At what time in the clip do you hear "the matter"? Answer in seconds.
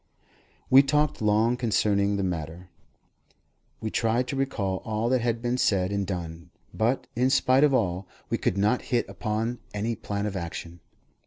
2.17-2.69